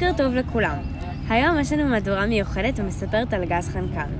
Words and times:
בוקר 0.00 0.12
טוב 0.16 0.34
לכולם. 0.34 0.76
היום 1.28 1.58
יש 1.58 1.72
לנו 1.72 1.88
מהדורה 1.88 2.26
מיוחדת 2.26 2.80
ומספרת 2.80 3.32
על 3.32 3.44
גז 3.44 3.68
חנקן. 3.68 4.10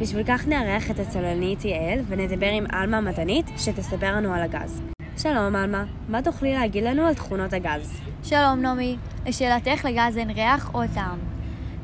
בשביל 0.00 0.22
כך 0.28 0.48
נארח 0.48 0.90
את 0.90 0.98
הצוללנית 0.98 1.64
יעל 1.64 2.00
ונדבר 2.08 2.46
עם 2.46 2.66
עלמה 2.72 3.00
מדענית 3.00 3.46
שתספר 3.56 4.16
לנו 4.16 4.34
על 4.34 4.42
הגז. 4.42 4.82
שלום 5.18 5.56
עלמה, 5.56 5.84
מה 6.08 6.22
תוכלי 6.22 6.54
להגיד 6.54 6.84
לנו 6.84 7.06
על 7.06 7.14
תכונות 7.14 7.52
הגז? 7.52 8.00
שלום 8.22 8.60
נעמי, 8.62 8.96
לשאלתך 9.26 9.84
לגז 9.84 10.18
אין 10.18 10.30
ריח 10.30 10.74
או 10.74 10.80
טעם. 10.94 11.18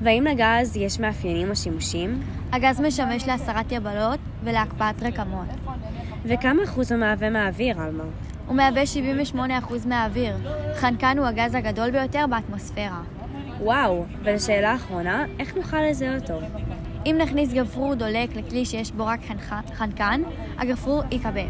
והאם 0.03 0.25
לגז 0.25 0.77
יש 0.77 1.01
מאפיינים 1.01 1.51
או 1.51 1.57
שימושים? 1.57 2.23
הגז 2.53 2.81
משמש 2.81 3.29
להסרת 3.29 3.73
יבלות 3.73 4.21
ולהקפאת 4.45 5.03
רקמות. 5.03 5.49
וכמה 6.25 6.65
אחוז 6.65 6.93
הוא 6.93 7.01
מהווה 7.01 7.31
מהאוויר, 7.31 7.81
עלמה? 7.81 8.05
הוא 8.47 8.57
מהווה 8.57 8.83
78% 9.35 9.39
מהאוויר. 9.87 10.37
חנקן 10.77 11.19
הוא 11.19 11.27
הגז 11.27 11.55
הגדול 11.55 11.91
ביותר 11.91 12.25
באטמוספירה. 12.31 13.03
וואו, 13.61 14.05
ולשאלה 14.23 14.73
האחרונה, 14.73 15.25
איך 15.39 15.57
נוכל 15.57 15.83
לזהות 15.91 16.31
אותו? 16.31 16.47
אם 17.07 17.17
נכניס 17.23 17.53
גפרור 17.53 17.95
דולק 17.95 18.37
לכלי 18.37 18.65
שיש 18.65 18.93
בו 18.93 19.07
רק. 19.07 19.21
חנקן, 19.75 20.23
הגפרור 20.59 21.03
ייכבה. 21.11 21.41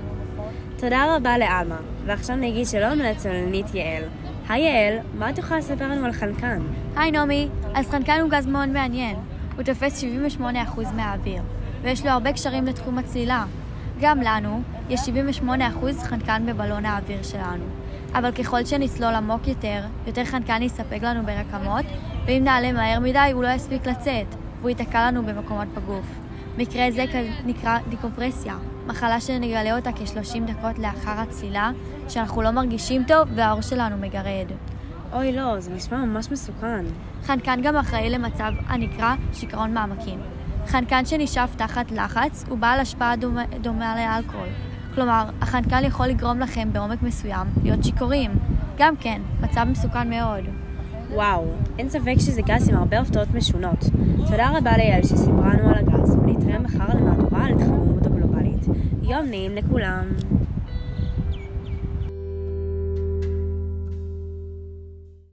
תודה 0.77 1.16
רבה 1.16 1.38
לעלמה, 1.38 1.77
ועכשיו 2.06 2.36
נגיד 2.36 2.66
שלום 2.66 2.98
לצוללנית 2.98 3.74
יעל. 3.74 4.02
היי 4.48 4.62
יעל, 4.62 4.98
מה 5.14 5.30
את 5.30 5.38
יכולה 5.38 5.60
לספר 5.60 5.88
לנו 5.88 6.06
על 6.06 6.12
חנקן? 6.12 6.62
היי 6.96 7.10
נעמי, 7.10 7.48
אז 7.74 7.90
חנקן 7.90 8.20
הוא 8.20 8.30
גז 8.30 8.46
מאוד 8.46 8.68
מעניין. 8.68 9.16
הוא 9.56 9.62
תופס 9.62 10.05
78% 10.41 10.42
מהאוויר, 10.96 11.42
ויש 11.82 12.05
לו 12.05 12.10
הרבה 12.10 12.32
קשרים 12.32 12.66
לתחום 12.66 12.98
הצלילה. 12.98 13.44
גם 14.00 14.20
לנו 14.20 14.62
יש 14.91 15.00
78% 15.00 15.50
חנקן 16.02 16.46
בבלון 16.46 16.86
האוויר 16.86 17.22
שלנו. 17.22 17.64
אבל 18.15 18.33
ככל 18.33 18.65
שנצלול 18.65 19.15
עמוק 19.15 19.48
יותר, 19.48 19.81
יותר 20.07 20.25
חנקן 20.25 20.62
יספק 20.62 21.03
לנו 21.03 21.27
ברקמות, 21.27 21.84
ואם 22.27 22.45
נעלה 22.45 22.73
מהר 22.73 23.01
מדי 23.01 23.31
הוא 23.33 23.43
לא 23.43 23.48
יספיק 23.48 23.87
לצאת, 23.87 24.27
והוא 24.59 24.69
ייתקע 24.69 25.07
לנו 25.07 25.27
במקומות 25.27 25.69
בגוף. 25.69 26.07
מקרה 26.59 26.91
זה 26.91 27.05
נקרא 27.45 27.79
דיקומפרסיה, 27.89 28.55
מחלה 28.87 29.20
שנגלה 29.20 29.77
אותה 29.77 29.92
כ-30 29.92 30.41
דקות 30.47 30.79
לאחר 30.79 31.11
הצלילה, 31.11 31.70
שאנחנו 32.09 32.42
לא 32.42 32.51
מרגישים 32.51 33.05
טוב 33.05 33.29
והעור 33.35 33.61
שלנו 33.61 33.97
מגרד. 33.97 34.47
אוי 35.12 35.33
לא, 35.33 35.61
זה 35.61 35.70
נשמע 35.70 36.05
ממש 36.05 36.31
מסוכן. 36.31 36.85
חנקן 37.25 37.61
גם 37.62 37.77
אחראי 37.77 38.11
למצב 38.11 38.53
הנקרא 38.67 39.15
שיכרון 39.33 39.75
מעמקים. 39.75 40.20
חנקן 40.67 41.05
שנשאף 41.05 41.57
תחת 41.57 41.91
לחץ 41.91 42.45
הוא 42.48 42.59
בעל 42.59 42.81
השפעה 42.81 43.17
דומה, 43.17 43.45
דומה 43.61 43.97
לאלכוהול. 43.97 44.48
כלומר, 44.95 45.25
החנקן 45.41 45.84
יכול 45.84 46.06
לגרום 46.06 46.41
לכם 46.41 46.69
בעומק 46.73 47.03
מסוים 47.03 47.47
להיות 47.62 47.84
שיכורים. 47.84 48.31
גם 48.78 48.97
כן, 48.97 49.23
מצב 49.41 49.67
מסוכן 49.70 50.11
מאוד. 50.11 50.45
וואו, 51.11 51.45
אין 51.78 51.89
ספק 51.89 52.14
שזה 52.19 52.42
גז 52.42 52.69
עם 52.69 52.77
הרבה 52.77 53.01
הפתעות 53.01 53.28
משונות. 53.34 53.84
תודה 54.31 54.59
רבה 54.59 54.77
ליעל 54.77 55.03
שסיפרה 55.03 55.55
לנו 55.55 55.69
על 55.69 55.75
הגז, 55.75 56.14
ונתראה 56.14 56.59
מחר 56.59 56.89
למהדורה 56.95 57.45
על 57.45 57.53
התחממות 57.53 58.06
הגלובלית. 58.06 58.67
יום 59.03 59.27
נעים 59.27 59.55
לכולם. 59.55 60.05